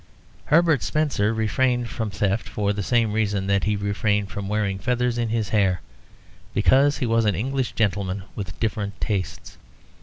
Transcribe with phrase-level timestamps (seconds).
[0.45, 5.19] Herbert Spencer refrained from theft for the same reason that he refrained from wearing feathers
[5.19, 5.79] in his hair,
[6.55, 9.59] because he was an English gentleman with different tastes.